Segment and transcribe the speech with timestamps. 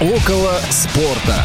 [0.00, 1.44] Около спорта.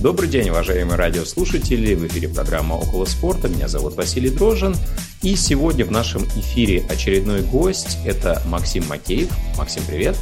[0.00, 1.94] Добрый день, уважаемые радиослушатели.
[1.94, 3.46] В эфире программа «Около спорта».
[3.46, 4.74] Меня зовут Василий Дрожин.
[5.22, 7.98] И сегодня в нашем эфире очередной гость.
[8.04, 9.30] Это Максим Макеев.
[9.56, 10.16] Максим, привет.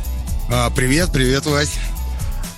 [0.53, 1.79] А, привет, привет, Вась.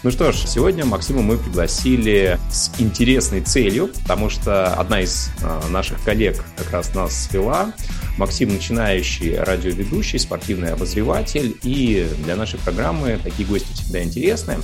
[0.05, 5.69] Ну что ж, сегодня Максима мы пригласили с интересной целью, потому что одна из э,
[5.71, 7.73] наших коллег как раз нас свела.
[8.17, 14.59] Максим начинающий радиоведущий, спортивный обозреватель, и для нашей программы такие гости всегда интересны.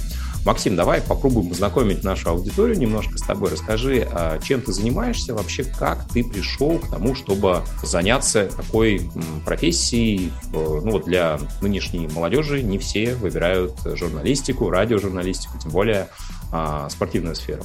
[0.45, 3.51] Максим, давай попробуем познакомить нашу аудиторию немножко с тобой.
[3.51, 9.09] Расскажи, а, чем ты занимаешься вообще, как ты пришел к тому, чтобы заняться такой
[9.47, 10.33] профессией.
[10.53, 16.09] Э, ну вот для нынешней молодежи не все выбирают журналистику, радиожурналистику, тем более
[16.53, 17.65] а, спортивную сферу.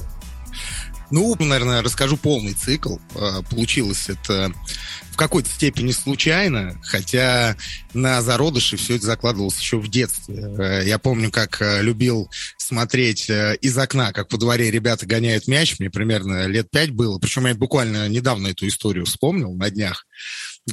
[1.10, 2.96] Ну, наверное, расскажу полный цикл.
[3.14, 4.52] А, получилось это
[5.10, 7.56] в какой-то степени случайно, хотя
[7.94, 10.36] на зародыше все это закладывалось еще в детстве.
[10.36, 15.48] Э, я помню, как э, любил смотреть э, из окна, как по дворе ребята гоняют
[15.48, 15.78] мяч.
[15.78, 17.18] Мне примерно лет пять было.
[17.18, 20.06] Причем я буквально недавно эту историю вспомнил на днях.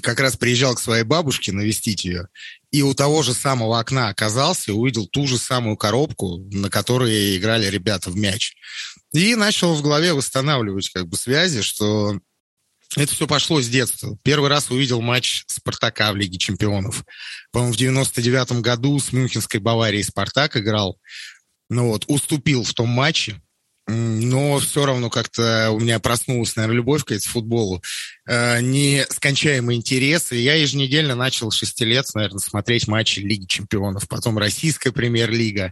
[0.01, 2.27] Как раз приезжал к своей бабушке навестить ее.
[2.71, 7.67] И у того же самого окна оказался, увидел ту же самую коробку, на которой играли
[7.67, 8.55] ребята в мяч.
[9.13, 12.19] И начал в голове восстанавливать как бы связи, что
[12.95, 14.17] это все пошло с детства.
[14.23, 17.03] Первый раз увидел матч «Спартака» в Лиге чемпионов.
[17.51, 20.99] По-моему, в 99 году с Мюнхенской Баварией «Спартак» играл.
[21.69, 23.41] Ну вот, уступил в том матче.
[23.87, 27.81] Но все равно как-то у меня проснулась, наверное, любовь к футболу.
[28.27, 30.33] Э, нескончаемый интерес.
[30.33, 34.07] И я еженедельно начал 6 лет, наверное, смотреть матчи Лиги чемпионов.
[34.09, 35.71] Потом российская премьер-лига.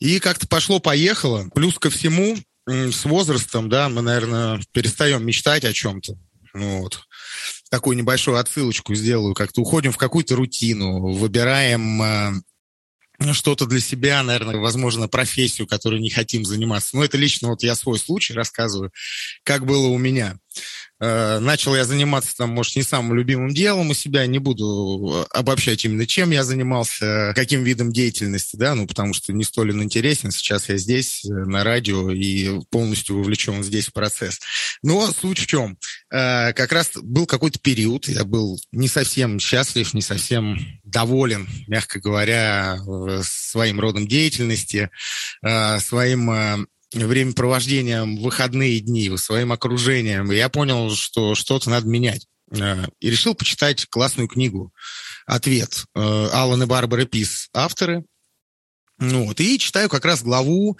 [0.00, 1.48] И как-то пошло-поехало.
[1.54, 6.18] Плюс ко всему, с возрастом, да, мы, наверное, перестаем мечтать о чем-то.
[6.52, 7.00] Ну, вот.
[7.70, 9.34] Такую небольшую отсылочку сделаю.
[9.34, 12.32] Как-то уходим в какую-то рутину, выбираем э,
[13.32, 16.96] что-то для себя, наверное, возможно, профессию, которой не хотим заниматься.
[16.96, 18.92] Но это лично вот я свой случай рассказываю,
[19.42, 20.38] как было у меня.
[20.98, 25.84] Э, начал я заниматься там, может, не самым любимым делом у себя, не буду обобщать
[25.84, 30.30] именно чем я занимался, каким видом деятельности, да, ну, потому что не столь он интересен.
[30.30, 34.40] Сейчас я здесь, э, на радио, и полностью вовлечен здесь в процесс.
[34.82, 35.76] Но суть в чем?
[36.10, 42.00] Э, как раз был какой-то период, я был не совсем счастлив, не совсем доволен, мягко
[42.00, 42.78] говоря,
[43.22, 44.90] своим родом деятельности,
[45.42, 46.66] своим
[47.04, 52.26] времяпровождением выходные дни, своим окружением, я понял, что что-то надо менять.
[52.50, 54.72] Э, и решил почитать классную книгу
[55.26, 58.04] «Ответ» э, Аллан и Барбара Пис, авторы.
[58.98, 60.78] Ну, вот, и читаю как раз главу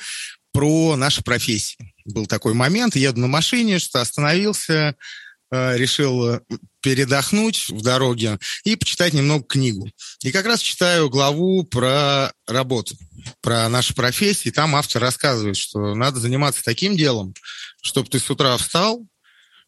[0.53, 1.95] про наши профессии.
[2.07, 4.97] Был такой момент, еду на машине, что остановился,
[5.51, 6.41] решил
[6.87, 9.91] передохнуть в дороге и почитать немного книгу.
[10.23, 12.95] И как раз читаю главу про работу,
[13.41, 14.51] про наши профессии.
[14.51, 17.35] Там автор рассказывает, что надо заниматься таким делом,
[17.83, 19.05] чтобы ты с утра встал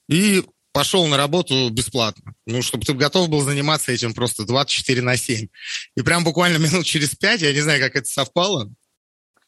[0.09, 2.35] и пошел на работу бесплатно.
[2.47, 5.49] Ну, чтобы ты готов был заниматься этим просто 24 на 7.
[5.97, 8.73] И прям буквально минут через 5, я не знаю, как это совпало,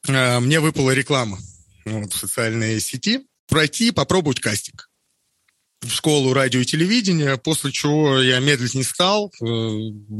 [0.08, 1.38] э, мне выпала реклама
[1.84, 4.89] вот, в социальной сети пройти, попробовать кастинг
[5.82, 9.32] в школу радио и телевидения, после чего я медлить не стал.
[9.42, 9.46] Э,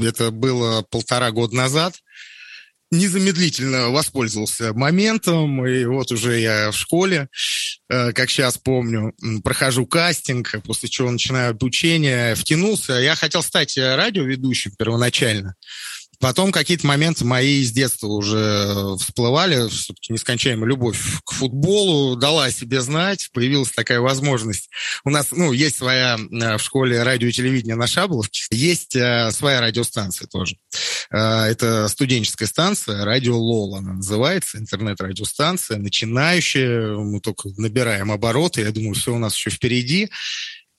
[0.01, 1.95] это было полтора года назад.
[2.93, 7.29] Незамедлительно воспользовался моментом, и вот уже я в школе,
[7.89, 9.13] э, как сейчас помню,
[9.43, 12.93] прохожу кастинг, после чего начинаю обучение, втянулся.
[12.93, 15.55] Я хотел стать радиоведущим первоначально,
[16.21, 22.51] Потом какие-то моменты мои из детства уже всплывали, все-таки нескончаемая любовь к футболу дала о
[22.51, 24.69] себе знать, появилась такая возможность.
[25.03, 29.31] У нас, ну, есть своя э, в школе радио и телевидение на Шаболовке, есть э,
[29.31, 30.57] своя радиостанция тоже.
[31.11, 38.71] Э, это студенческая станция, радио Лола она называется, интернет-радиостанция, начинающая, мы только набираем обороты, я
[38.71, 40.09] думаю, все у нас еще впереди.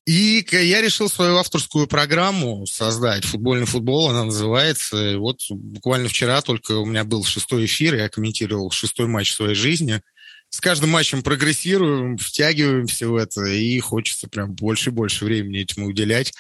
[0.05, 3.25] И я решил свою авторскую программу создать.
[3.25, 5.13] Футбольный футбол, она называется.
[5.13, 9.55] И вот буквально вчера только у меня был шестой эфир, я комментировал шестой матч своей
[9.55, 10.01] жизни.
[10.49, 15.87] С каждым матчем прогрессируем, втягиваемся в это, и хочется прям больше и больше времени этому
[15.87, 16.35] уделять.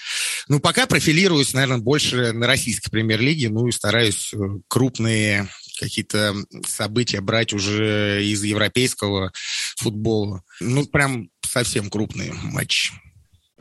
[0.48, 4.36] Ну, пока профилируюсь, наверное, больше на российской премьер-лиге, ну и стараюсь э,
[4.68, 5.48] крупные
[5.80, 6.34] какие-то
[6.66, 9.32] события брать уже из европейского
[9.78, 10.42] футбола.
[10.60, 12.92] Ну, прям совсем крупные матчи.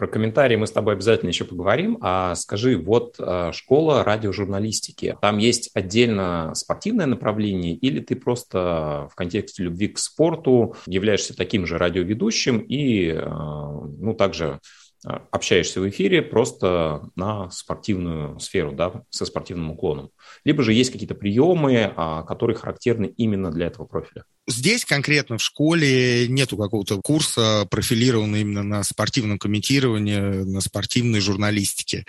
[0.02, 2.00] Про комментарии мы с тобой обязательно еще поговорим.
[2.02, 9.14] А скажи, вот э, школа радиожурналистики, там есть отдельно спортивное направление или ты просто в
[9.14, 14.60] контексте любви к спорту являешься таким же радиоведущим и, э, ну, также
[15.06, 20.10] а, общаешься в эфире просто на спортивную сферу, да, со спортивным уклоном.
[20.44, 24.24] Либо же есть какие-то приемы, а, которые характерны именно для этого профиля.
[24.48, 32.06] Здесь конкретно в школе нету какого-то курса, профилированного именно на спортивном комментировании, на спортивной журналистике.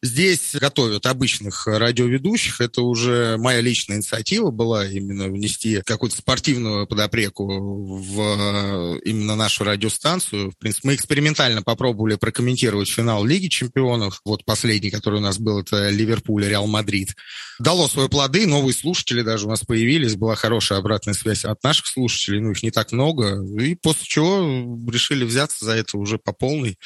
[0.00, 2.60] Здесь готовят обычных радиоведущих.
[2.60, 10.52] Это уже моя личная инициатива была именно внести какую-то спортивную подоплёку в именно нашу радиостанцию.
[10.52, 14.20] В принципе, мы экспериментально попробовали прокомментировать финал Лиги чемпионов.
[14.24, 17.16] Вот последний, который у нас был, это Ливерпуль Реал Мадрид.
[17.58, 21.86] Дало свои плоды, новые слушатели даже у нас появились, была хорошая обратная связь от наших
[21.86, 26.32] слушателей, ну, их не так много, и после чего решили взяться за это уже по
[26.32, 26.78] полной.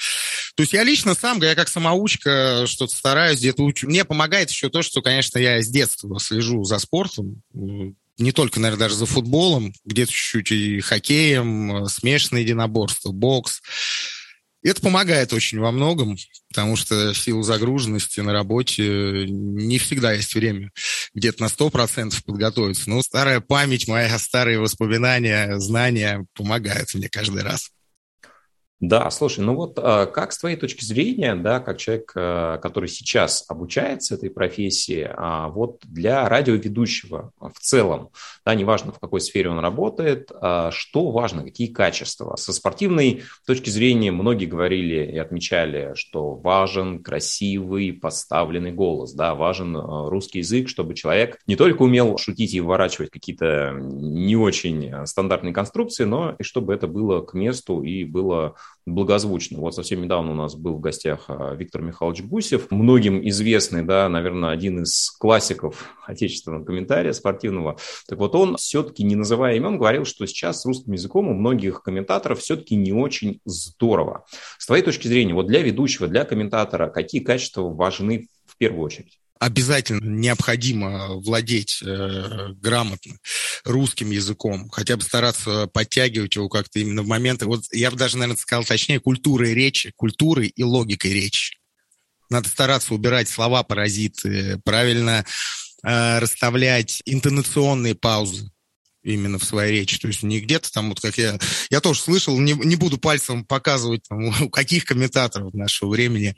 [0.54, 3.88] То есть я лично сам, я как самоучка что-то стараюсь, где-то учу.
[3.88, 7.42] Мне помогает еще то, что, конечно, я с детства слежу за спортом,
[8.20, 13.62] не только, наверное, даже за футболом, где-то чуть-чуть и хоккеем, смешанное единоборство, бокс.
[14.62, 16.16] Это помогает очень во многом,
[16.48, 20.70] потому что в силу загруженности на работе не всегда есть время
[21.14, 22.90] где-то на 100% подготовиться.
[22.90, 27.70] Но старая память, мои старые воспоминания, знания помогают мне каждый раз.
[28.80, 32.88] Да, слушай, ну вот а, как с твоей точки зрения, да, как человек, а, который
[32.88, 38.08] сейчас обучается этой профессии, а, вот для радиоведущего в целом,
[38.46, 40.30] да, неважно в какой сфере он работает,
[40.70, 42.36] что важно, какие качества?
[42.36, 49.76] Со спортивной точки зрения многие говорили и отмечали, что важен красивый поставленный голос, да, важен
[49.76, 56.04] русский язык, чтобы человек не только умел шутить и выворачивать какие-то не очень стандартные конструкции,
[56.04, 58.54] но и чтобы это было к месту и было
[58.86, 59.58] благозвучно.
[59.58, 64.08] Вот совсем недавно у нас был в гостях а, Виктор Михайлович Гусев, многим известный, да,
[64.08, 67.76] наверное, один из классиков отечественного комментария спортивного.
[68.08, 71.82] Так вот он все-таки, не называя имен, говорил, что сейчас с русским языком у многих
[71.82, 74.24] комментаторов все-таки не очень здорово.
[74.58, 79.20] С твоей точки зрения, вот для ведущего, для комментатора, какие качества важны в первую очередь?
[79.40, 83.16] Обязательно необходимо владеть э, грамотно
[83.64, 87.46] русским языком, хотя бы стараться подтягивать его как-то именно в моменты.
[87.46, 91.56] Вот я бы даже, наверное, сказал точнее, культурой речи, культурой и логикой речи.
[92.28, 95.24] Надо стараться убирать слова-паразиты, правильно
[95.82, 98.50] э, расставлять интонационные паузы
[99.02, 99.98] именно в своей речи.
[99.98, 101.38] То есть не где-то там, вот как я...
[101.70, 106.34] Я тоже слышал, не, не буду пальцем показывать, там, у каких комментаторов нашего времени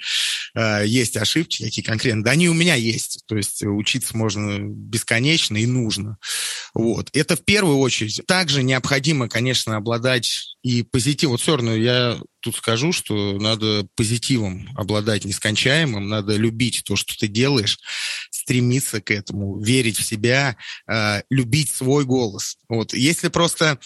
[0.55, 2.25] э, есть ошибки, какие конкретно.
[2.25, 3.23] Да они у меня есть.
[3.27, 6.19] То есть учиться можно бесконечно и нужно.
[6.75, 7.09] Вот.
[7.13, 8.21] Это в первую очередь.
[8.27, 11.33] Также необходимо, конечно, обладать и позитивом.
[11.33, 17.17] Вот все равно я тут скажу, что надо позитивом обладать нескончаемым, надо любить то, что
[17.17, 17.79] ты делаешь,
[18.43, 20.57] стремиться к этому, верить в себя,
[20.89, 22.59] э, любить свой голос.
[22.69, 22.93] Вот.
[22.93, 23.79] Если просто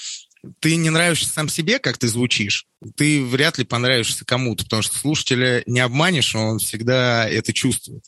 [0.61, 2.67] ты не нравишься сам себе, как ты звучишь,
[2.97, 8.05] ты вряд ли понравишься кому-то, потому что слушателя не обманешь, он всегда это чувствует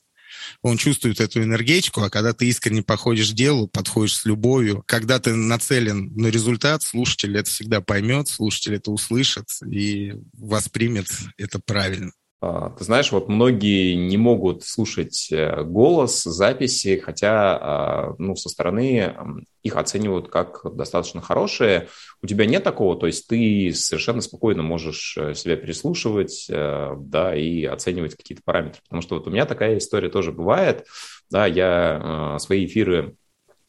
[0.63, 5.19] он чувствует эту энергетику, а когда ты искренне походишь к делу, подходишь с любовью, когда
[5.19, 12.13] ты нацелен на результат, слушатель это всегда поймет, слушатель это услышит и воспримет это правильно.
[12.41, 18.49] А, ты знаешь, вот многие не могут слушать э, голос, записи, хотя а, ну, со
[18.49, 19.13] стороны
[19.65, 21.89] их оценивают как достаточно хорошие.
[22.23, 27.35] У тебя нет такого, то есть ты совершенно спокойно можешь э, себя переслушивать, э, да,
[27.35, 28.83] и оценивать какие-то параметры.
[28.85, 30.87] Потому что вот у меня такая история тоже бывает.
[31.31, 33.17] Да, я свои эфиры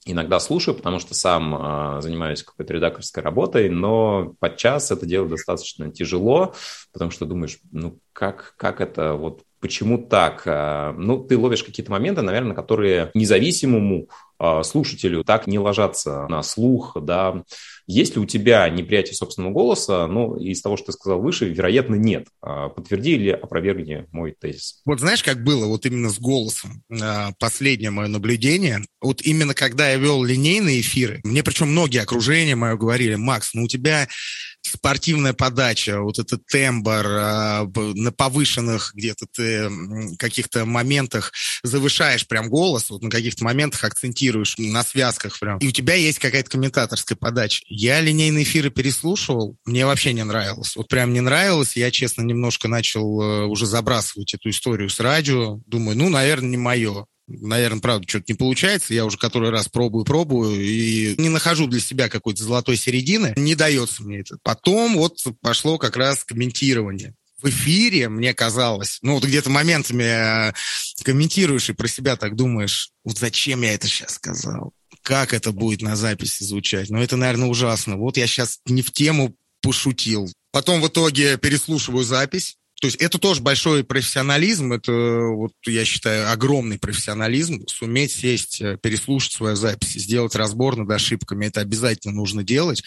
[0.05, 1.55] иногда слушаю, потому что сам
[1.97, 6.53] э, занимаюсь какой-то редакторской работой, но подчас это делать достаточно тяжело,
[6.93, 10.43] потому что думаешь, ну как, как это вот Почему так?
[10.45, 14.07] А, ну, ты ловишь какие-то моменты, наверное, которые независимому
[14.63, 17.43] слушателю так не ложатся на слух, да.
[17.87, 20.05] Есть ли у тебя неприятие собственного голоса?
[20.05, 22.27] Ну, из того, что ты сказал выше, вероятно, нет.
[22.39, 24.81] А, подтверди или опровергни мой тезис.
[24.85, 26.83] Вот знаешь, как было вот именно с голосом?
[27.39, 28.81] Последнее мое наблюдение.
[29.01, 33.63] Вот именно когда я вел линейные эфиры, мне причем многие окружения мое говорили, Макс, ну
[33.63, 34.07] у тебя
[34.69, 39.69] спортивная подача, вот этот тембр, на повышенных где-то ты
[40.17, 41.31] каких-то моментах
[41.63, 46.19] завышаешь прям голос, вот на каких-то моментах акцентируешь на связках прям, и у тебя есть
[46.19, 47.63] какая-то комментаторская подача.
[47.67, 50.75] Я линейные эфиры переслушивал, мне вообще не нравилось.
[50.75, 55.59] Вот прям не нравилось, я, честно, немножко начал э, уже забрасывать эту историю с радио.
[55.65, 58.93] Думаю, ну, наверное, не мое наверное, правда, что-то не получается.
[58.93, 63.33] Я уже который раз пробую, пробую, и не нахожу для себя какой-то золотой середины.
[63.37, 64.37] Не дается мне это.
[64.43, 70.53] Потом вот пошло как раз комментирование в эфире, мне казалось, ну вот где-то моментами э,
[71.03, 74.73] комментируешь и про себя так думаешь, вот зачем я это сейчас сказал?
[75.03, 76.89] Как это будет на записи звучать?
[76.89, 77.95] Ну это, наверное, ужасно.
[77.95, 80.29] Вот я сейчас не в тему пошутил.
[80.51, 86.31] Потом в итоге переслушиваю запись, То есть это тоже большой профессионализм, это, вот я считаю,
[86.31, 92.43] огромный профессионализм, суметь сесть, э, переслушать свою запись, сделать разбор над ошибками, это обязательно нужно
[92.43, 92.83] делать.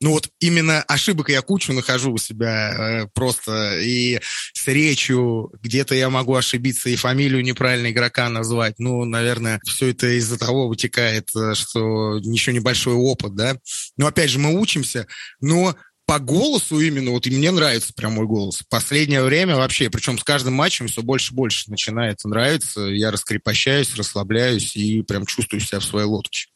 [0.00, 4.20] Ну вот именно ошибок я кучу нахожу у себя э, просто и
[4.52, 8.74] с речью, где-то я могу ошибиться и фамилию неправильно игрока назвать.
[8.78, 13.56] Ну, наверное, все это из-за того вытекает, э, что еще небольшой опыт, да.
[13.96, 15.06] Но опять же, мы учимся,
[15.40, 18.62] но по голосу именно, вот и мне нравится прям мой голос.
[18.68, 22.82] Последнее время вообще, причем с каждым матчем все больше и больше начинает нравиться.
[22.82, 26.46] Я раскрепощаюсь, расслабляюсь и прям чувствую себя в своей лодке.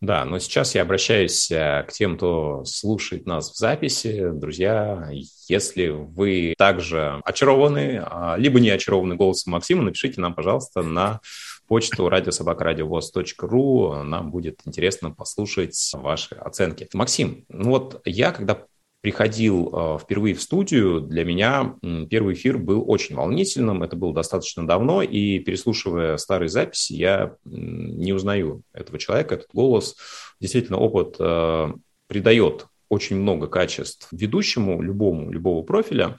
[0.00, 4.30] Да, но сейчас я обращаюсь э, к тем, кто слушает нас в записи.
[4.30, 5.08] Друзья,
[5.48, 11.20] если вы также очарованы, а, либо не очарованы голосом Максима, напишите нам, пожалуйста, на
[11.66, 14.02] почту радиособакрадиовоз.ру.
[14.02, 16.88] Нам будет интересно послушать ваши оценки.
[16.92, 18.64] Максим, ну вот я, когда
[19.00, 21.76] приходил э, впервые в студию, для меня
[22.10, 23.82] первый эфир был очень волнительным.
[23.82, 29.96] Это было достаточно давно, и переслушивая старые записи, я не узнаю этого человека, этот голос.
[30.40, 31.72] Действительно, опыт э,
[32.08, 36.16] придает очень много качеств ведущему любому, любого профиля.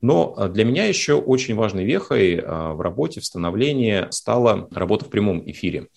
[0.00, 5.04] Но а, для меня еще очень важной вехой а, в работе, в становлении стала работа
[5.04, 5.88] в прямом эфире.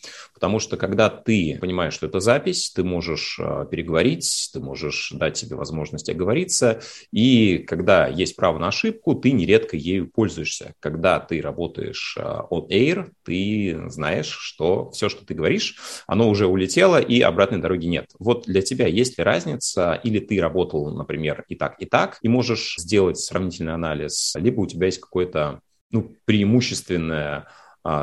[0.41, 5.37] Потому что когда ты понимаешь, что это запись, ты можешь а, переговорить, ты можешь дать
[5.37, 6.81] себе возможность оговориться.
[7.11, 10.73] И когда есть право на ошибку, ты нередко ею пользуешься.
[10.79, 16.99] Когда ты работаешь on air, ты знаешь, что все, что ты говоришь, оно уже улетело
[16.99, 18.07] и обратной дороги нет.
[18.17, 22.27] Вот для тебя есть ли разница, или ты работал, например, и так, и так, и
[22.27, 27.47] можешь сделать сравнительный анализ либо у тебя есть какое-то ну, преимущественное а,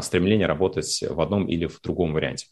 [0.03, 2.47] стремление работать в одном или в другом варианте.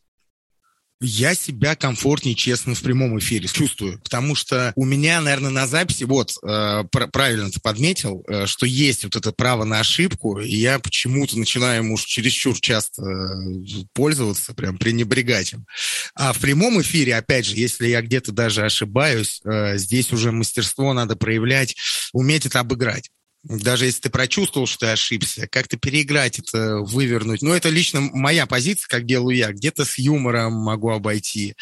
[1.00, 6.04] Я себя комфортнее, честно, в прямом эфире чувствую, потому что у меня, наверное, на записи,
[6.04, 10.78] вот, э, правильно ты подметил, э, что есть вот это право на ошибку, и я
[10.78, 15.66] почему-то начинаю уж чересчур часто э, пользоваться, прям пренебрегать им.
[16.14, 20.94] А в прямом эфире, опять же, если я где-то даже ошибаюсь, э, здесь уже мастерство
[20.94, 21.76] надо проявлять,
[22.14, 23.10] уметь это обыграть
[23.48, 27.42] даже если ты прочувствовал, что ты ошибся, как-то переиграть это, вывернуть.
[27.42, 29.52] Ну, это лично моя позиция, как делаю я.
[29.52, 31.54] Где-то с юмором могу обойти,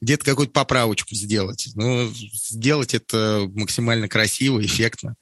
[0.00, 1.68] где-то какую-то поправочку сделать.
[1.74, 5.14] Но сделать это максимально красиво, эффектно.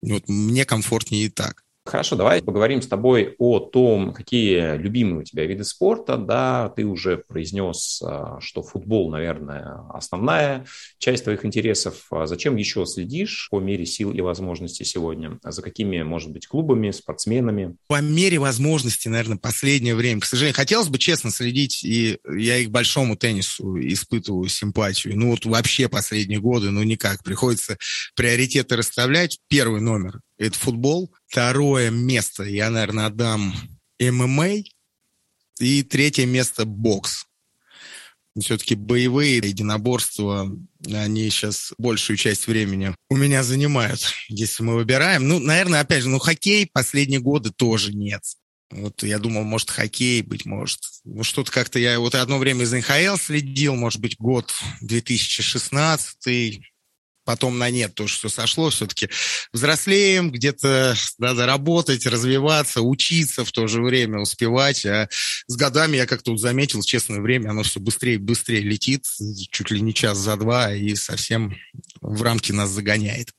[0.00, 1.62] Вот мне комфортнее и так.
[1.84, 6.16] Хорошо, давай поговорим с тобой о том, какие любимые у тебя виды спорта.
[6.16, 10.64] Да, ты уже произнес, а, что футбол, наверное, основная
[10.98, 12.06] часть твоих интересов.
[12.12, 15.40] А зачем еще следишь по мере сил и возможностей сегодня?
[15.42, 17.76] За какими, может быть, клубами, спортсменами?
[17.88, 20.20] По мере возможности, наверное, последнее время.
[20.20, 25.18] К сожалению, хотелось бы честно следить, и я и к большому теннису испытываю симпатию.
[25.18, 27.24] Ну вот вообще последние годы, ну никак.
[27.24, 27.76] Приходится
[28.14, 29.40] приоритеты расставлять.
[29.48, 31.14] Первый номер– это футбол.
[31.26, 33.54] Второе место я, наверное, отдам
[34.00, 34.62] ММА.
[35.60, 37.26] И третье место– бокс.
[38.38, 40.50] Все-таки боевые единоборства,
[40.86, 45.28] они сейчас большую часть времени у меня занимают, если мы выбираем.
[45.28, 48.22] Ну, наверное, опять же, ну, хоккей последние годы тоже нет.
[48.70, 50.80] Вот я думал, может, хоккей, быть может.
[51.04, 56.62] Ну, что-то как-то я вот одно время из НХЛ следил, может быть, год 2016
[57.24, 59.08] потом на нет тоже все сошло, все-таки
[59.52, 64.84] взрослеем, где-то надо работать, развиваться, учиться в то же время, успевать.
[64.86, 65.08] А
[65.46, 69.04] с годами я как-то заметил, честное время, оно все быстрее и быстрее летит,
[69.50, 71.56] чуть ли не час за два, и совсем
[72.00, 73.32] в рамки нас загоняет.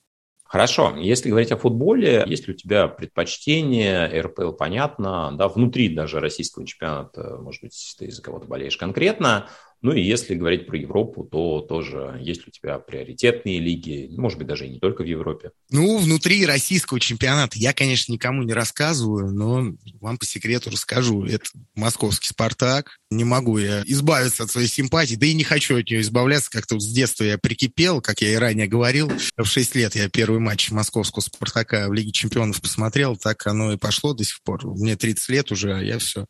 [0.54, 6.20] Хорошо, если говорить о футболе, есть ли у тебя предпочтение, РПЛ понятно, да, внутри даже
[6.20, 9.50] российского чемпионата, может быть, ты за кого-то болеешь конкретно,
[9.84, 14.48] ну и если говорить про Европу, то тоже есть у тебя приоритетные лиги, может быть,
[14.48, 15.52] даже и не только в Европе?
[15.70, 21.26] Ну, внутри российского чемпионата я, конечно, никому не рассказываю, но вам по секрету расскажу.
[21.26, 22.98] Это московский «Спартак».
[23.12, 26.50] Не могу я избавиться от своей симпатии, да и не хочу от нее избавляться.
[26.50, 29.12] Как-то вот с детства я прикипел, как я и ранее говорил.
[29.38, 33.78] В 6 лет я первый матч московского «Спартака» в Лиге чемпионов посмотрел, так оно и
[33.78, 34.66] пошло до сих пор.
[34.66, 36.26] Мне 30 лет уже, а я все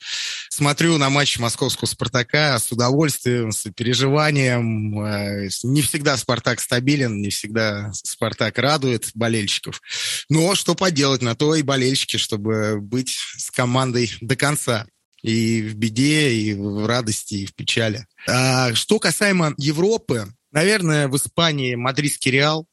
[0.50, 5.00] смотрю на матч московского «Спартака» с удовольствием, с переживанием.
[5.00, 9.81] Э, не всегда «Спартак» стабилен, не всегда «Спартак» радует болельщиков.
[10.29, 14.85] Но что поделать, на то и болельщики, чтобы быть с командой до конца.
[15.21, 18.05] И в беде, и в радости, и в печали.
[18.27, 22.67] А что касаемо Европы, наверное, в Испании мадридский Реал,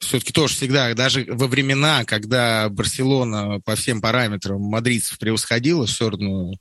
[0.00, 6.54] все-таки тоже всегда, даже во времена, когда Барселона по всем параметрам мадридцев превосходила, все равно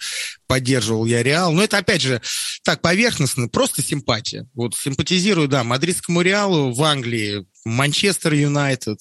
[0.48, 1.52] поддерживал я Реал.
[1.54, 2.22] Но это, опять же,
[2.64, 4.48] так поверхностно, просто симпатия.
[4.54, 9.00] Вот симпатизирую, да, мадридскому Реалу в Англии, Манчестер Юнайтед,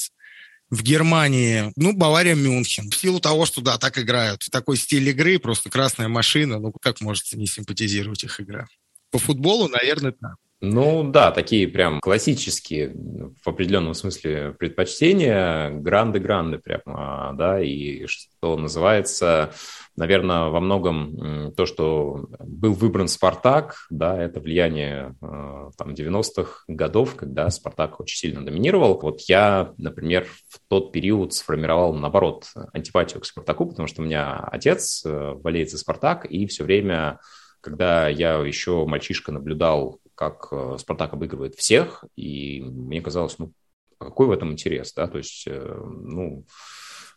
[0.71, 2.91] В Германии, ну, Бавария, Мюнхен.
[2.91, 4.47] В силу того, что, да, так играют.
[4.51, 6.59] Такой стиль игры, просто красная машина.
[6.59, 8.67] Ну, как может не симпатизировать их игра?
[9.11, 10.37] По футболу, наверное, так.
[10.65, 18.57] Ну да, такие прям классические в определенном смысле предпочтения, гранды-гранды прям, а, да, и что
[18.57, 19.53] называется,
[19.97, 27.17] наверное, во многом то, что был выбран «Спартак», да, это влияние а, там 90-х годов,
[27.17, 29.01] когда «Спартак» очень сильно доминировал.
[29.03, 34.39] Вот я, например, в тот период сформировал, наоборот, антипатию к «Спартаку», потому что у меня
[34.53, 37.19] отец э, болеет за «Спартак», и все время
[37.63, 43.53] когда я еще мальчишка наблюдал как э, Спартак обыгрывает всех, и мне казалось, ну,
[43.99, 46.45] какой в этом интерес, да, то есть, э, ну,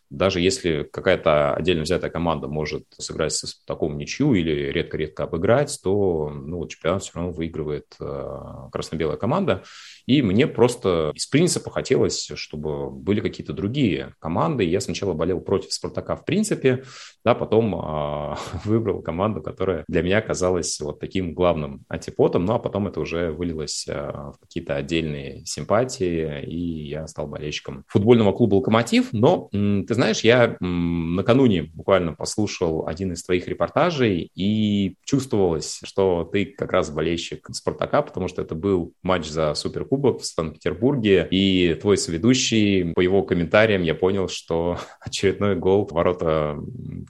[0.10, 6.30] даже если какая-то отдельно взятая команда может сыграть с таком ничью или редко-редко обыграть, то
[6.30, 8.40] ну, чемпионат все равно выигрывает э,
[8.72, 9.64] красно-белая команда.
[10.06, 14.64] И мне просто из принципа хотелось, чтобы были какие-то другие команды.
[14.64, 16.84] Я сначала болел против «Спартака» в принципе,
[17.24, 18.36] да, потом э,
[18.66, 23.32] выбрал команду, которая для меня казалась вот таким главным антипотом, ну а потом это уже
[23.32, 29.12] вылилось э, в какие-то отдельные симпатии, и я стал болельщиком футбольного клуба «Локомотив».
[29.12, 36.46] Но, ты знаешь, я накануне буквально послушал один из твоих репортажей, и чувствовалось, что ты
[36.46, 41.74] как раз болельщик «Спартака», потому что это был матч за Суперкубок, кубок в Санкт-Петербурге, и
[41.76, 46.58] твой соведущий, по его комментариям я понял, что очередной гол ворота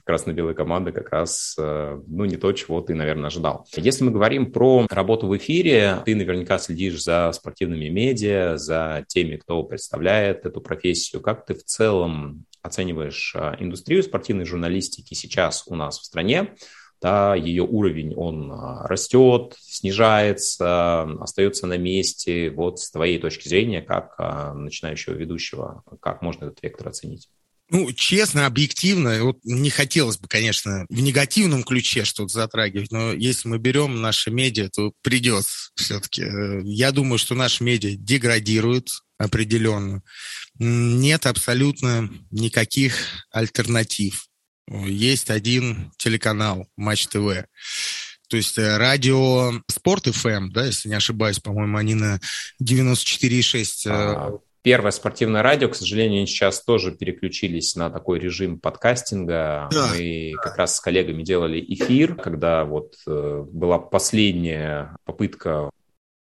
[0.04, 3.66] красно-белой команды как раз, э, ну, не то, чего ты, наверное, ожидал.
[3.76, 9.36] Если мы говорим про работу в эфире, ты наверняка следишь за спортивными медиа, за теми,
[9.36, 11.20] кто представляет эту профессию.
[11.20, 16.54] Как ты в целом оцениваешь э, индустрию спортивной журналистики сейчас у нас в стране?
[17.00, 22.50] да, ее уровень, он а, растет, снижается, остается на месте.
[22.50, 27.28] Вот с твоей точки зрения, как а, начинающего ведущего, как можно этот вектор оценить?
[27.68, 33.48] Ну, честно, объективно, вот не хотелось бы, конечно, в негативном ключе что-то затрагивать, но если
[33.48, 36.22] мы берем наши медиа, то придется все-таки.
[36.22, 40.02] Э, я думаю, что наши медиа деградируют определенно.
[40.58, 42.96] Нет абсолютно никаких
[43.30, 44.26] альтернатив
[44.68, 47.46] есть один телеканал Матч ТВ.
[48.28, 52.18] То есть э, радио Спорт ФМ, эм, да, если не ошибаюсь, по-моему, они на
[52.60, 53.64] 94,6.
[53.86, 59.68] Э, а, первое спортивное радио, к сожалению, они сейчас тоже переключились на такой режим подкастинга.
[59.70, 59.90] Да.
[59.94, 65.70] Мы как раз с коллегами делали эфир, когда вот э, была последняя попытка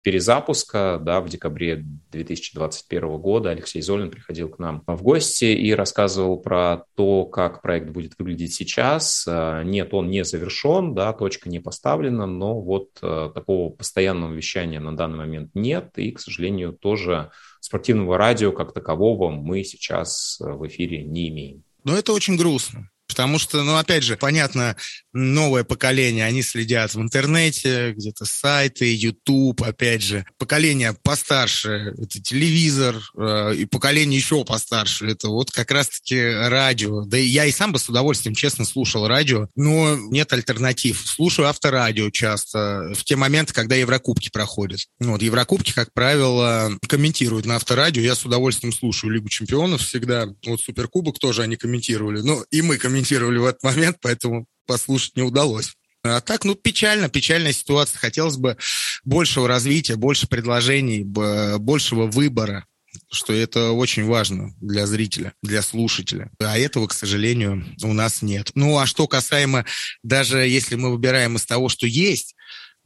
[0.07, 6.37] перезапуска, да, в декабре 2021 года Алексей Золин приходил к нам в гости и рассказывал
[6.37, 9.25] про то, как проект будет выглядеть сейчас.
[9.27, 14.79] А, нет, он не завершен, да, точка не поставлена, но вот а, такого постоянного вещания
[14.79, 20.65] на данный момент нет, и, к сожалению, тоже спортивного радио как такового мы сейчас в
[20.67, 21.63] эфире не имеем.
[21.83, 22.89] Но это очень грустно.
[23.07, 24.75] Потому что, ну, опять же, понятно,
[25.13, 30.25] новое поколение, они следят в интернете, где-то сайты, YouTube, опять же.
[30.37, 37.05] Поколение постарше– это телевизор, э, и поколение еще постарше– это вот как раз-таки радио.
[37.05, 41.01] Да и я и сам бы с удовольствием, честно, слушал радио, но нет альтернатив.
[41.05, 44.81] Слушаю авторадио часто в те моменты, когда Еврокубки проходят.
[44.99, 48.01] Ну, вот Еврокубки, как правило, комментируют на авторадио.
[48.01, 50.27] Я с удовольствием слушаю Лигу чемпионов всегда.
[50.45, 52.21] Вот Суперкубок тоже они комментировали.
[52.21, 55.73] Ну, и мы комментируем комментировали в этот момент, поэтому послушать не удалось.
[56.03, 57.99] А так, ну, печально, печальная ситуация.
[57.99, 58.57] Хотелось бы
[59.03, 62.65] большего развития, больше предложений, большего выбора,
[63.11, 66.31] что это очень важно для зрителя, для слушателя.
[66.39, 68.51] А этого, к сожалению, у нас нет.
[68.55, 69.65] Ну, а что касаемо,
[70.01, 72.35] даже если мы выбираем из того, что есть,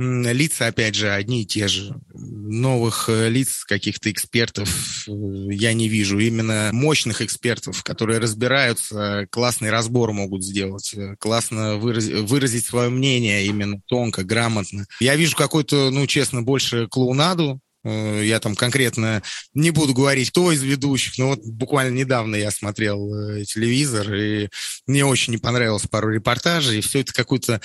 [0.02, 1.96] лица, опять же, одни и те же.
[2.14, 5.12] Новых э, лиц, каких-то экспертов э,
[5.52, 6.20] я не вижу.
[6.20, 13.46] Именно мощных экспертов, которые разбираются, классный разбор могут сделать, э, классно выразить, выразить свое мнение
[13.46, 14.86] именно тонко, грамотно.
[15.00, 19.24] Я вижу какой-то, ну, честно, больше клоунаду, я там конкретно
[19.56, 24.50] не буду говорить, кто из ведущих, но вот буквально недавно я смотрел телевизор, и
[24.86, 27.60] мне очень не понравилось пару репортажей, и все это какой-то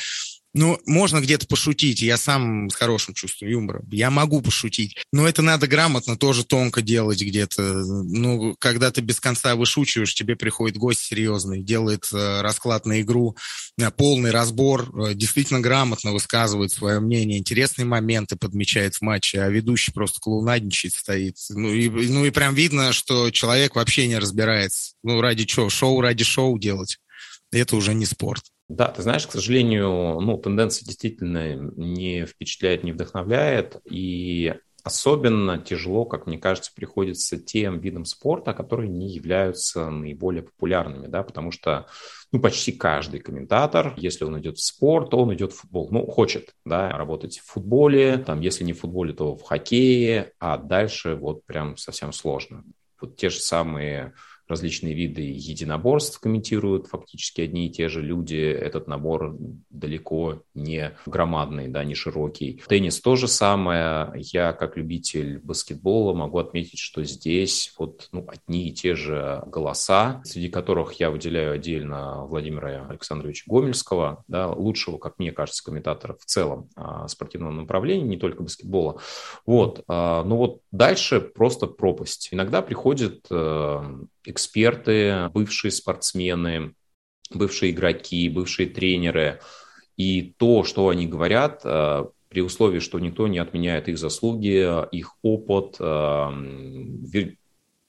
[0.54, 2.00] ну, можно где-то пошутить.
[2.00, 3.82] Я сам с хорошим чувством юмора.
[3.90, 4.96] Я могу пошутить.
[5.12, 7.62] Но это надо грамотно, тоже тонко делать где-то.
[7.62, 13.36] Ну, когда ты без конца вышучиваешь, тебе приходит гость серьезный, делает э, расклад на игру,
[13.78, 19.50] э, полный разбор, э, действительно грамотно высказывает свое мнение, интересные моменты подмечает в матче, а
[19.50, 21.36] ведущий просто клоунадничает, стоит.
[21.50, 24.92] Ну и, ну и прям видно, что человек вообще не разбирается.
[25.02, 25.68] Ну, ради чего?
[25.68, 26.96] Шоу ради шоу делать.
[27.52, 28.44] Это уже не спорт.
[28.68, 33.80] Да, ты знаешь, к сожалению, ну, тенденция действительно не впечатляет, не вдохновляет.
[33.88, 34.54] И
[34.86, 41.24] Особенно тяжело, как мне кажется, приходится тем видам спорта, которые не являются наиболее популярными, да,
[41.24, 41.88] потому что
[42.30, 45.88] ну, почти каждый комментатор, если он идет в спорт, он идет в футбол.
[45.90, 50.56] Ну, хочет, да, работать в футболе, там, если не в футболе, то в хоккее, а
[50.56, 52.62] дальше вот прям совсем сложно.
[53.00, 54.14] Вот те же самые
[54.48, 58.36] различные виды единоборств комментируют фактически одни и те же люди.
[58.36, 59.36] Этот набор
[59.70, 62.62] далеко не громадный, да, не широкий.
[62.68, 64.12] Теннис то же самое.
[64.16, 70.22] Я, как любитель баскетбола, могу отметить, что здесь вот ну, одни и те же голоса,
[70.24, 76.24] среди которых я выделяю отдельно Владимира Александровича Гомельского, да, лучшего, как мне кажется, комментатора в
[76.24, 79.00] целом а, спортивного направления, не только баскетбола.
[79.44, 79.82] Вот.
[79.88, 82.28] А, ну вот дальше просто пропасть.
[82.30, 83.82] Иногда приходит э,
[84.36, 86.74] эксперты, бывшие спортсмены,
[87.30, 89.40] бывшие игроки, бывшие тренеры.
[89.96, 95.16] И то, что они говорят, э, при условии, что никто не отменяет их заслуги, их
[95.22, 97.34] опыт, э,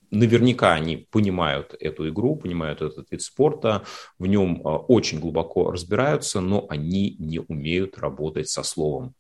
[0.10, 3.84] наверняка они понимают эту игру, понимают этот вид спорта,
[4.18, 9.16] в нем э, очень глубоко разбираются, но они не умеют работать со словом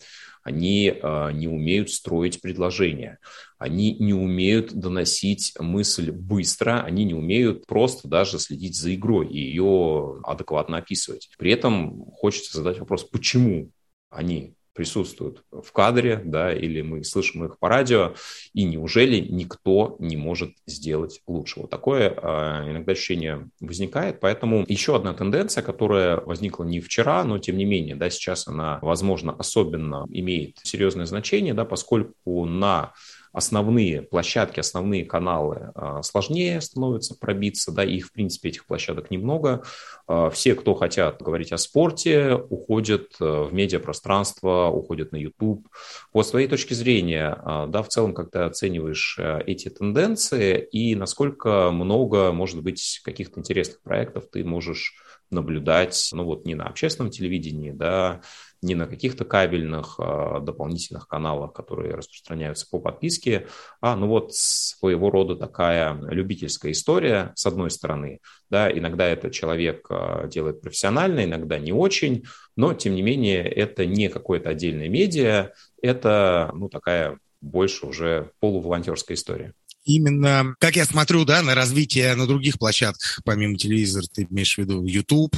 [0.47, 3.19] они э, не умеют строить предложения,
[3.57, 9.39] они не умеют доносить мысль быстро, они не умеют просто даже следить за игрой и
[9.39, 11.29] ее адекватно описывать.
[11.37, 13.71] При этом хочется задать вопрос, почему
[14.09, 18.13] они присутствуют в кадре, да, или мы слышим их по радио,
[18.53, 21.61] и неужели никто не может сделать лучше?
[21.61, 27.39] Вот такое э, иногда ощущение возникает, поэтому еще одна тенденция, которая возникла не вчера, но
[27.39, 32.93] тем не менее, да, сейчас она, возможно, особенно имеет серьезное значение, да, поскольку на
[33.37, 39.63] основные площадки, основные каналы а, сложнее становится пробиться, да, их, в принципе, этих площадок немного.
[40.07, 45.67] А, все, кто хотят говорить о спорте, уходят э, в медиапространство, уходят на YouTube.
[46.11, 50.59] Вот с твоей точки зрения, а, да, в целом, как ты оцениваешь э, эти тенденции
[50.71, 54.95] и насколько много, может быть, каких-то интересных проектов ты можешь
[55.29, 58.21] наблюдать, ну вот не на общественном телевидении, да,
[58.61, 63.47] не на каких-то кабельных а, дополнительных каналах, которые распространяются по подписке,
[63.81, 68.19] а ну вот своего рода такая любительская история, с одной стороны.
[68.49, 73.85] Да, иногда это человек а, делает профессионально, иногда не очень, но тем не менее это
[73.85, 79.53] не какое-то отдельное медиа, это ну, такая больше уже полуволонтерская история
[79.87, 84.57] именно, как я смотрю, да, на развитие на других площадках, помимо телевизора, ты имеешь в
[84.57, 85.35] виду YouTube,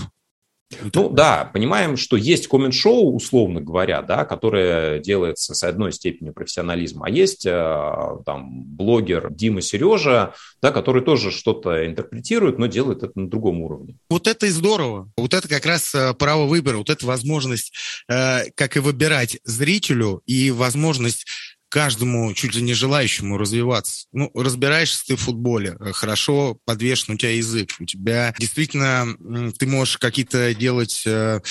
[0.94, 7.08] ну да, понимаем, что есть коммент-шоу, условно говоря, да, которое делается с одной степенью профессионализма,
[7.08, 13.12] а есть э, там блогер Дима Сережа, да, который тоже что-то интерпретирует, но делает это
[13.16, 13.98] на другом уровне.
[14.10, 15.12] Вот это и здорово.
[15.18, 17.74] Вот это как раз э, право выбора, вот эта возможность,
[18.08, 21.26] э, как и выбирать зрителю, и возможность
[21.70, 24.08] каждому чуть ли не желающему развиваться.
[24.12, 29.08] Ну, разбираешься ты в футболе, э, хорошо подвешен у тебя язык, у тебя действительно
[29.58, 31.42] ты можешь какие-то делать э,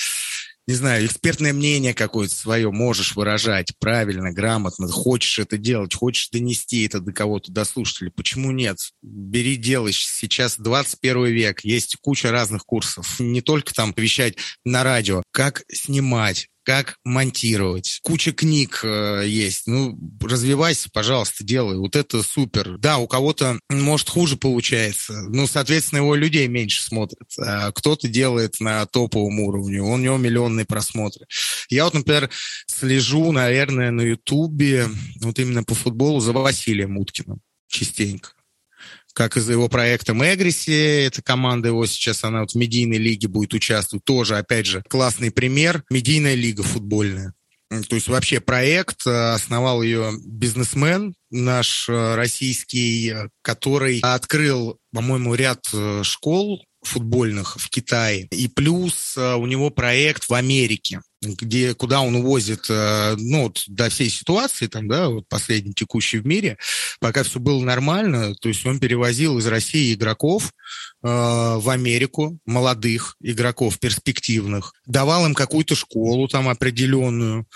[0.68, 6.84] не знаю, экспертное мнение какое-то свое можешь выражать правильно, грамотно, хочешь это делать, хочешь донести
[6.84, 8.10] это до кого-то, до слушателей.
[8.10, 8.76] Почему нет?
[9.00, 9.94] Бери, делай.
[9.94, 13.18] Сейчас 21 век, есть куча разных курсов.
[13.18, 17.98] Не только там вещать на радио, как снимать, как монтировать.
[18.02, 19.66] Куча книг э, есть.
[19.66, 21.78] Ну, развивайся, пожалуйста, делай.
[21.78, 22.76] Вот это супер.
[22.76, 25.14] Да, у кого-то, может, хуже получается.
[25.30, 27.26] Ну, соответственно, его людей меньше смотрят.
[27.38, 29.80] А кто-то делает на топовом уровне.
[29.80, 31.24] У него миллионные просмотры.
[31.70, 32.28] Я вот, например,
[32.66, 34.88] слежу, наверное, на Ютубе
[35.22, 38.32] вот именно по футболу за Василием Уткиным частенько
[39.18, 43.52] как из-за его проекта Мегриси, эта команда его сейчас, она вот в медийной лиге будет
[43.52, 47.34] участвовать, тоже, опять же, классный пример, медийная лига футбольная.
[47.88, 55.34] То есть вообще проект, э, основал ее бизнесмен наш э, российский, э, который открыл, по-моему,
[55.34, 55.64] ряд
[56.02, 58.28] школ футбольных в Китае.
[58.30, 63.88] И плюс у него проект в Америке, где, куда он увозит, э, ну, вот до
[63.88, 66.58] всей ситуации, там, да, вот последний текущий в мире,
[67.00, 70.52] пока все было нормально, то есть он перевозил из России игроков
[71.02, 77.46] э, в Америку, молодых игроков, перспективных, давал им какую-то школу там определенную,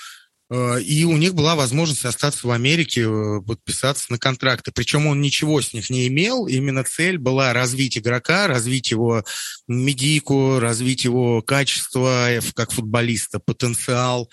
[0.81, 4.71] и у них была возможность остаться в Америке, э, подписаться на контракты.
[4.71, 6.47] Причем он ничего с них не имел.
[6.47, 9.25] Именно цель была развить игрока, развить его
[9.67, 14.29] медийку, развить его качество как футболиста, потенциал.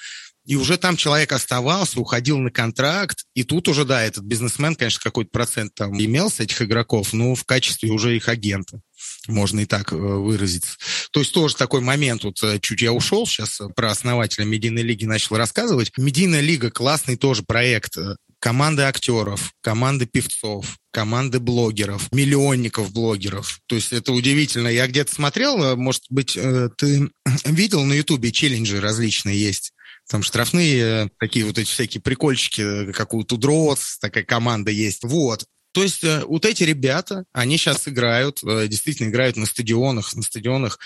[0.46, 5.00] И уже там человек оставался, уходил на контракт, и тут уже, да, этот бизнесмен, конечно,
[5.02, 8.82] какой-то процент там имел с этих игроков, но в качестве уже их агента
[9.28, 10.78] можно и так э, выразиться.
[11.12, 15.06] То есть тоже такой момент, вот э, чуть я ушел сейчас про основателя Медийной лиги
[15.06, 15.92] начал рассказывать.
[15.98, 17.98] Медийная лига классный тоже проект.
[18.40, 23.60] команды актеров, команды певцов, команды блогеров, миллионников блогеров.
[23.68, 24.68] То есть это удивительно.
[24.68, 27.10] Я где-то смотрел, э, может быть, э, ты
[27.46, 29.74] видел на Ютубе челленджи различные есть.
[30.10, 35.04] Там штрафные э, такие вот эти всякие прикольчики, как у Тудроц, такая команда есть.
[35.04, 35.46] Вот.
[35.80, 40.24] То есть э, вот эти ребята, они сейчас играют, э, действительно играют на стадионах, на
[40.24, 40.78] стадионах.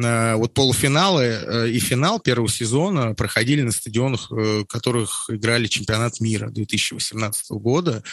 [0.00, 4.30] Э, вот полуфиналы и финал первого сезона проходили на стадионах,
[4.68, 8.04] которых играли чемпионат мира 2018 года.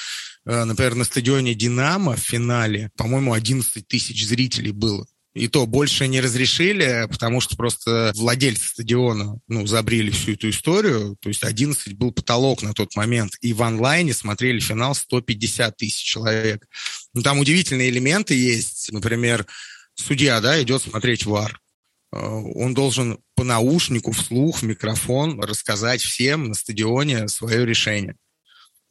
[0.43, 5.05] Например, на стадионе «Динамо» в финале, по-моему, 11 тысяч зрителей было.
[5.33, 11.17] И то больше не разрешили, потому что просто владельцы стадиона ну, забрили всю эту историю.
[11.21, 13.33] То есть 11 был потолок на тот момент.
[13.41, 16.67] И в онлайне смотрели финал 150 тысяч человек.
[17.13, 18.91] Ну, там удивительные элементы есть.
[18.91, 19.47] Например,
[19.95, 21.59] судья да, идет смотреть ВАР.
[22.11, 28.15] Э, он должен по наушнику, вслух, в микрофон рассказать всем на стадионе свое решение.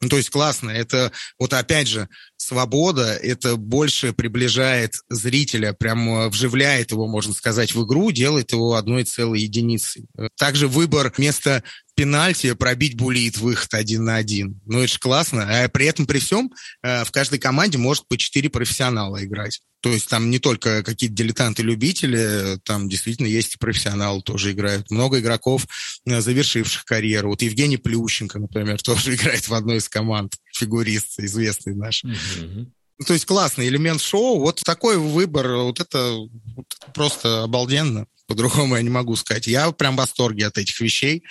[0.03, 0.69] Ну, то есть классно.
[0.69, 7.85] Это вот опять же свобода, это больше приближает зрителя, прям вживляет его, можно сказать, в
[7.85, 10.05] игру, делает его одной целой единицей.
[10.37, 11.63] Также выбор места
[11.95, 14.59] пенальти пробить булит выход один на один.
[14.65, 15.63] Ну, это же классно.
[15.63, 19.61] А при этом, при всем, э, в каждой команде может по четыре профессионала играть.
[19.83, 24.89] То есть там не только какие-то дилетанты-любители, там действительно есть и профессионалы тоже играют.
[24.89, 25.67] Много игроков,
[26.05, 27.31] э, завершивших карьеру.
[27.31, 32.05] Вот Евгений Плющенко, например, тоже играет в одной из команд, фигурист известный наш.
[32.05, 32.67] Mm-hmm.
[33.05, 34.39] То есть классный элемент шоу.
[34.39, 36.13] Вот такой выбор, вот это,
[36.55, 38.07] вот просто обалденно.
[38.25, 39.47] По-другому я не могу сказать.
[39.47, 41.25] Я прям в восторге от этих вещей.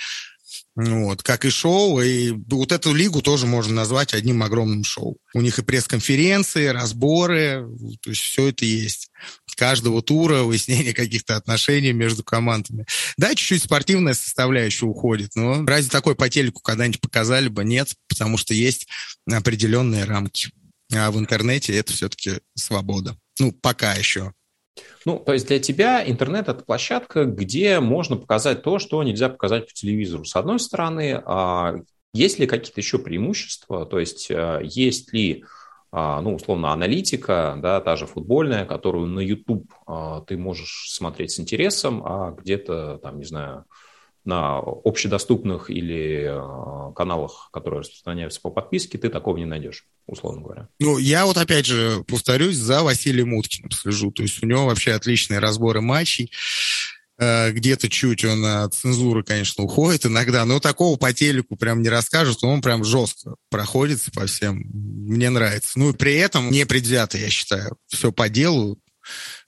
[0.74, 5.18] Вот, как и шоу, и вот эту лигу тоже можно назвать одним огромным шоу.
[5.34, 7.66] У них и пресс-конференции, разборы,
[8.00, 9.10] то есть все это есть.
[9.54, 12.86] Каждого тура, выяснение каких-то отношений между командами.
[13.18, 17.64] Да, чуть-чуть спортивная составляющая уходит, но разве такой по телеку когда-нибудь показали бы?
[17.64, 18.88] Нет, потому что есть
[19.30, 20.52] определенные рамки.
[20.94, 23.16] А в интернете это все-таки свобода.
[23.38, 24.32] Ну, пока еще.
[25.04, 29.66] Ну, то есть для тебя интернет– это площадка, где можно показать то, что нельзя показать
[29.66, 30.24] по телевизору.
[30.24, 31.74] С одной стороны, а,
[32.14, 33.86] есть ли какие-то еще преимущества?
[33.86, 35.44] То есть э, есть ли,
[35.90, 41.32] а, ну, условно, аналитика, да, та же футбольная, которую на YouTube а, ты можешь смотреть
[41.32, 43.64] с интересом, а где-то, там, не знаю,
[44.24, 50.68] на общедоступных или э, каналах, которые распространяются по подписке, ты такого не найдешь, условно говоря.
[50.78, 54.12] Ну, я вот опять же повторюсь, за Василием Уткиным слежу.
[54.12, 56.30] То есть у него вообще отличные разборы матчей.
[57.18, 61.88] Э, где-то чуть он от цензуры, конечно, уходит иногда, но такого по телеку прям не
[61.88, 64.62] расскажут, он прям жестко проходится по всем.
[64.72, 65.78] Мне нравится.
[65.78, 67.76] Ну и при этом не предвзято, я считаю.
[67.88, 68.78] Все по делу.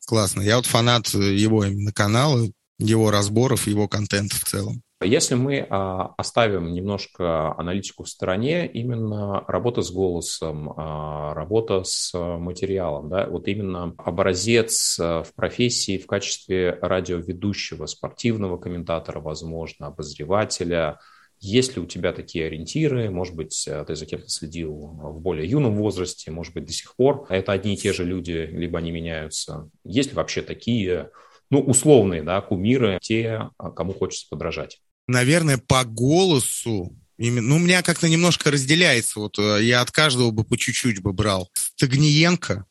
[0.07, 0.43] Классно.
[0.43, 4.83] Я вот фанат его именно канала, его разборов, его контента в целом.
[5.03, 12.13] Если мы а, оставим немножко аналитику в стороне, именно работа с голосом, а, работа с
[12.15, 20.99] материалом, да, вот именно образец а, в профессии в качестве радиоведущего, спортивного комментатора, возможно, обозревателя,
[21.39, 23.11] есть ли у тебя такие ориентиры?
[23.11, 27.27] Может быть, ты за кем-то следил в более юном возрасте, может быть, до сих пор.
[27.29, 29.69] Это одни и те же люди, либо они меняются.
[29.85, 31.11] Есть ли вообще такие
[31.51, 34.81] ну, условные, да, кумиры, те, а, кому хочется подражать?
[35.07, 39.21] Наверное, по голосу Именно, ну, у меня как-то немножко разделяется.
[39.21, 41.49] Вот э, я от каждого бы по чуть-чуть бы брал.
[41.55, 42.67] Стагниенко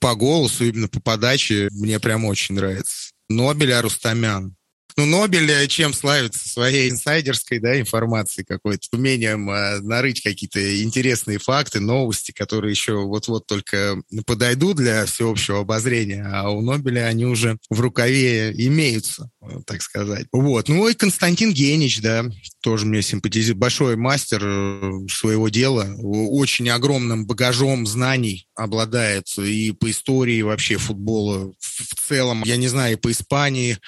[0.00, 3.12] по голосу, именно по подаче, мне прям очень нравится.
[3.28, 4.54] Нобель Арустамян.
[4.96, 6.48] Ну, Нобель э, чем славится?
[6.48, 13.46] Своей инсайдерской да, информацией какой-то, умением э, нарыть какие-то интересные факты, новости, которые еще вот-вот
[13.46, 19.30] только подойдут для всеобщего обозрения, а у Нобеля они уже в рукаве имеются,
[19.66, 20.26] так сказать.
[20.32, 20.68] Вот.
[20.68, 22.24] Ну и Константин Генич, да,
[22.62, 23.58] тоже мне симпатизирует.
[23.58, 31.52] Большой мастер э, своего дела, очень огромным багажом знаний обладает и по истории вообще футбола
[31.58, 33.78] в целом, я не знаю, и по Испании,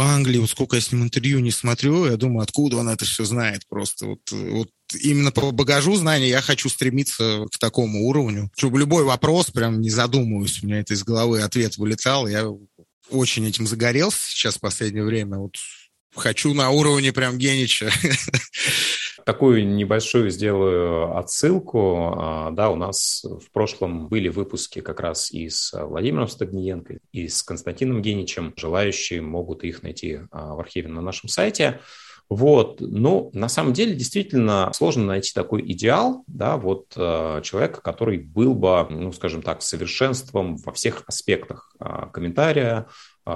[0.00, 3.04] по Англии, вот сколько я с ним интервью не смотрю, я думаю, откуда он это
[3.04, 4.06] все знает просто.
[4.06, 8.50] Вот, вот именно по багажу знаний я хочу стремиться к такому уровню.
[8.56, 12.46] Чтобы любой вопрос, прям не задумываюсь, у меня это из головы ответ вылетал, я
[13.10, 15.36] очень этим загорелся сейчас в последнее время.
[15.36, 15.56] Вот
[16.16, 17.90] хочу на уровне прям Генича.
[19.24, 22.14] Такую небольшую сделаю отсылку.
[22.16, 27.28] А, да, у нас в прошлом были выпуски как раз и с Владимиром Стагниенко, и
[27.28, 28.52] с Константином Геничем.
[28.56, 31.80] Желающие могут их найти а, в архиве на нашем сайте.
[32.30, 38.18] Вот, ну, на самом деле, действительно сложно найти такой идеал, да, вот э, человека, который
[38.18, 42.86] был бы, ну, скажем так, совершенством во всех аспектах э, комментария,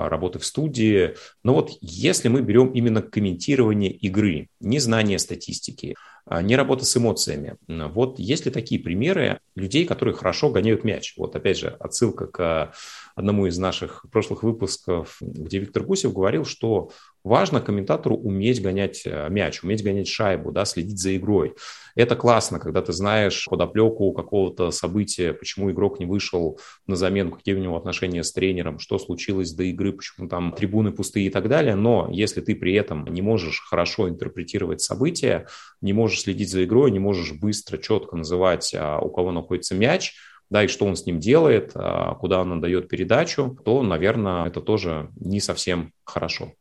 [0.08, 1.14] работы в студии.
[1.42, 5.94] Но вот если мы берем именно комментирование игры, не знание статистики,
[6.26, 7.56] а, не работа с эмоциями.
[7.68, 11.14] Вот есть ли такие примеры людей, которые хорошо гоняют мяч?
[11.16, 12.72] Вот опять же, отсылка к
[13.14, 16.90] одному из наших прошлых выпусков, где Виктор Гусев говорил, что
[17.22, 21.54] важно комментатору уметь гонять э, мяч, уметь гонять шайбу, да, следить за игрой.
[21.94, 27.54] Это классно, когда ты знаешь подоплеку какого-то события, почему игрок не вышел на замену, какие
[27.54, 31.48] у него отношения с тренером, что случилось до игры, почему там трибуны пустые и так
[31.48, 31.76] далее.
[31.76, 35.46] Но если ты при этом не можешь хорошо интерпретировать события,
[35.80, 40.14] не можешь следить за игрой, не можешь быстро, четко называть, а, у кого находится мяч,
[40.54, 44.60] да, и что он с ним делает, а, куда он отдает передачу, то, наверное, это
[44.60, 46.52] тоже не совсем хорошо.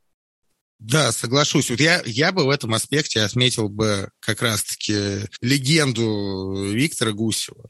[0.80, 1.70] Да, соглашусь.
[1.70, 7.68] Вот я, я бы в этом аспекте отметил бы как раз-таки легенду Виктора Гусева.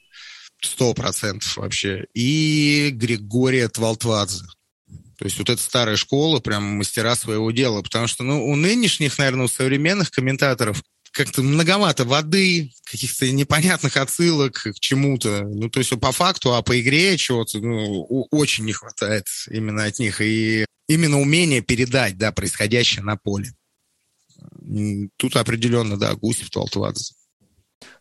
[0.61, 2.05] Сто процентов вообще.
[2.13, 4.45] И Григория Твалтвадзе.
[5.17, 7.81] То есть вот эта старая школа, прям мастера своего дела.
[7.81, 10.81] Потому что ну, у нынешних, наверное, у современных комментаторов
[11.13, 15.43] как-то многовато воды, каких-то непонятных отсылок к чему-то.
[15.43, 19.99] Ну, то есть по факту, а по игре чего-то ну, очень не хватает именно от
[19.99, 20.21] них.
[20.21, 23.51] И именно умение передать, да, происходящее на поле.
[25.17, 27.13] Тут определенно, да, Гусев, Туалтвадзе.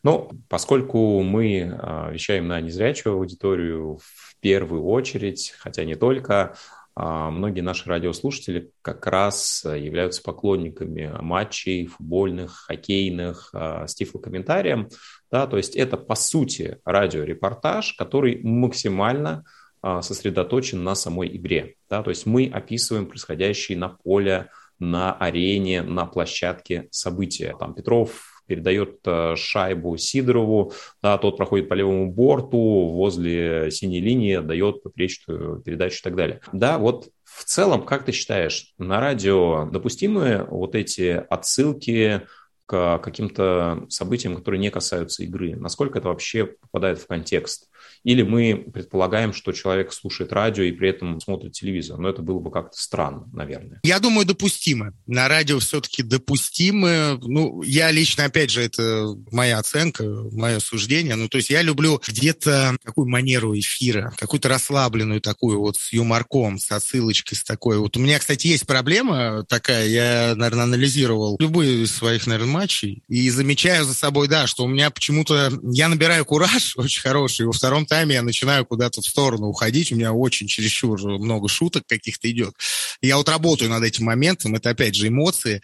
[0.03, 6.57] Ну, поскольку мы а, вещаем на незрячую аудиторию в первую очередь, хотя не только,
[6.95, 14.89] многие наши радиослушатели как раз являются поклонниками матчей футбольных, хоккейных а, с тифлокомментарием.
[15.31, 19.45] Да, то есть это, по сути, радиорепортаж, который максимально
[19.81, 21.75] а, сосредоточен на самой игре.
[21.91, 22.03] Да?
[22.03, 27.57] То есть мы описываем происходящие на поле, на арене, на площадке события.
[27.59, 34.37] Там Петров передает э, шайбу Сидорову, да, тот проходит по левому борту, возле синей линии
[34.37, 36.41] дает поперечную передачу и так далее.
[36.53, 42.27] Да, вот в целом, как ты считаешь, на радио допустимы вот эти отсылки
[42.67, 45.57] к каким-то событиям, которые не касаются игры?
[45.57, 47.69] Насколько это вообще попадает в контекст?
[48.05, 51.99] Или мы предполагаем, что человек слушает радио и при этом смотрит телевизор.
[51.99, 53.81] Но это было бы как-то странно, наверное.
[53.85, 54.93] Я думаю, допустимо.
[55.07, 57.19] На радио все-таки допустимо.
[57.23, 61.15] Ну, я лично, опять же, это моя оценка, мое суждение.
[61.15, 66.59] Ну, то есть я люблю где-то такую манеру эфира, какую-то расслабленную такую вот с юморком,
[66.59, 67.79] с отсылочкой, с такой.
[67.79, 69.87] Вот у меня, кстати, есть проблема такая.
[69.87, 74.69] Я, наверное, анализировал любые из своих, наверное, матчей и замечаю за собой, да, что у
[74.69, 75.53] меня почему-то...
[75.73, 79.97] Я набираю кураж очень хороший, во втором тайме я начинаю куда-то в сторону уходить, у
[79.97, 82.55] меня очень чересчур много шуток каких-то идет.
[83.01, 85.61] Я вот работаю над этим моментом, это опять же эмоции,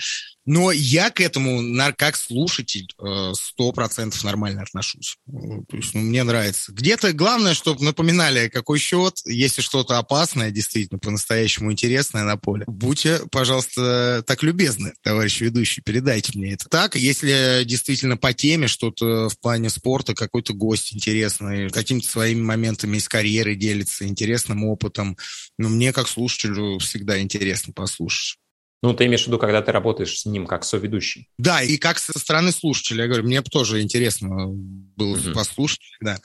[0.49, 1.63] но я к этому,
[1.99, 5.19] как слушатель, э, сто процентов нормально отношусь.
[5.27, 6.73] То есть ну, мне нравится.
[6.73, 12.65] Где-то главное, чтобы напоминали, какой счет, если что-то опасное, действительно, по-настоящему интересное на поле.
[12.67, 16.67] Будьте, пожалуйста, так любезны, товарищ ведущий, передайте мне это.
[16.71, 22.97] Так, если действительно по теме что-то в плане спорта, какой-то гость интересный, какими-то своими моментами
[22.97, 25.19] из карьеры делится, интересным опытом,
[25.59, 28.39] ну, мне как слушателю всегда интересно послушать.
[28.83, 31.29] Ну, ты имеешь в виду, когда ты работаешь с ним как соведущий?
[31.37, 33.03] Да, и как со стороны слушателя.
[33.03, 35.35] Я говорю, мне тоже интересно было uh-huh.
[35.35, 35.81] послушать.
[36.01, 36.19] Да.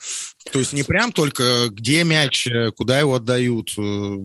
[0.52, 4.16] То есть не прям только где мяч, куда его отдают, э,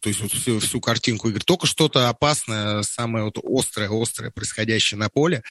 [0.00, 4.98] то есть вот всю, всю картинку игры, только что-то опасное, самое вот острое, острое, происходящее
[4.98, 5.42] на поле.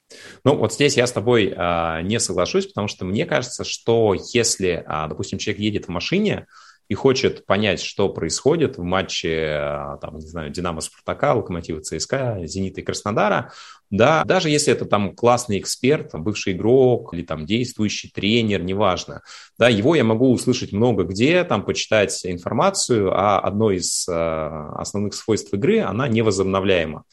[0.44, 4.84] Ну, вот здесь я с тобой а, не соглашусь, потому что мне кажется, что если,
[4.86, 6.46] а, допустим, человек едет в машине,
[6.88, 12.40] и хочет понять, что происходит в матче, а, там, не знаю, Динамо Спартака, Локомотива ЦСКА,
[12.44, 13.52] Зенита и Краснодара,
[13.90, 19.22] да, даже если это там классный эксперт, бывший игрок или там действующий тренер, неважно,
[19.58, 25.14] да, его я могу услышать много где, там почитать информацию, а одно из э, основных
[25.14, 27.04] свойств игры, она невозобновляема,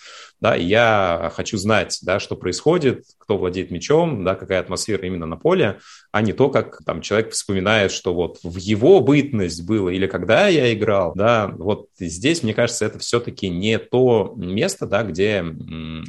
[0.42, 5.28] да, и я хочу знать, да, что происходит, кто владеет мячом, да, какая атмосфера именно
[5.28, 5.80] на поле,
[6.12, 10.48] а не то, как там человек вспоминает, что вот в его бытность было или когда
[10.48, 15.46] я играл, да, вот здесь, мне кажется, это все-таки не то место, да, где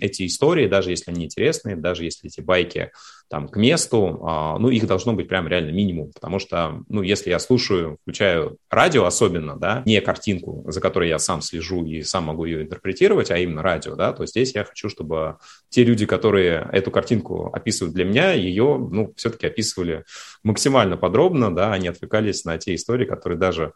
[0.01, 2.91] эти истории, даже если они интересные, даже если эти байки
[3.29, 7.31] там к месту, а, ну, их должно быть прям реально минимум, потому что, ну, если
[7.31, 12.25] я слушаю, включаю радио особенно, да, не картинку, за которой я сам слежу и сам
[12.25, 15.37] могу ее интерпретировать, а именно радио, да, то здесь я хочу, чтобы
[15.69, 20.05] те люди, которые эту картинку описывают для меня, ее, ну, все-таки описывали
[20.43, 23.73] максимально подробно, да, они отвлекались на те истории, которые даже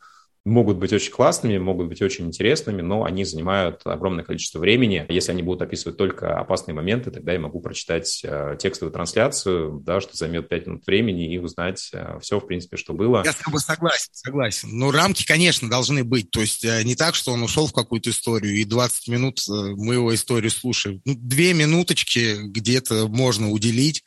[0.47, 5.05] могут быть очень классными, могут быть очень интересными, но они занимают огромное количество времени.
[5.09, 10.01] Если они будут описывать только опасные моменты, тогда я могу прочитать э, текстовую трансляцию, да,
[10.01, 13.23] что займет 5 минут времени и узнать э, все, в принципе, что было.
[13.25, 14.69] Я с тобой согласен, согласен.
[14.71, 16.31] Но рамки, конечно, должны быть.
[16.31, 19.95] То есть э, не так, что он ушел в какую-то историю, и 20 минут мы
[19.95, 21.03] его историю слушаем.
[21.05, 24.05] Ну, две минуточки где-то можно уделить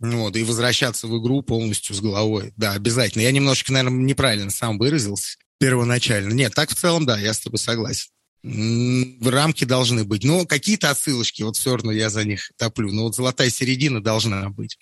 [0.00, 2.54] вот, и возвращаться в игру полностью с головой.
[2.56, 3.22] Да, обязательно.
[3.22, 6.32] Я немножечко, наверное, неправильно сам выразился первоначально.
[6.32, 8.10] Нет, так в целом, да, я с тобой согласен.
[8.42, 10.24] Рамки должны быть.
[10.24, 12.92] Но какие-то отсылочки, вот все равно я за них топлю.
[12.92, 14.78] Но вот золотая середина должна быть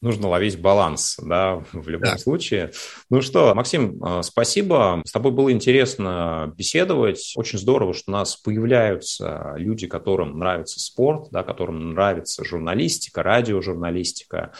[0.00, 2.18] нужно ловить баланс, да, в любом да.
[2.18, 2.72] случае.
[3.10, 5.02] Ну что, Максим, э, спасибо.
[5.04, 7.32] С тобой было интересно беседовать.
[7.36, 14.52] Очень здорово, что у нас появляются люди, которым нравится спорт, да, которым нравится журналистика, радиожурналистика.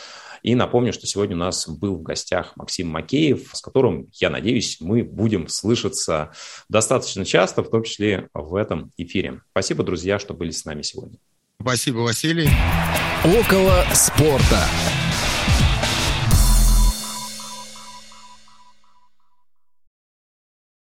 [0.42, 4.78] И напомню, что сегодня у нас был в гостях Максим Макеев, с которым, я надеюсь,
[4.80, 6.32] мы будем слышаться
[6.68, 9.40] достаточно часто, в том числе в этом эфире.
[9.50, 11.18] Спасибо, друзья, что были с нами сегодня.
[11.60, 12.48] Спасибо, Василий.
[13.24, 14.64] Около спорта.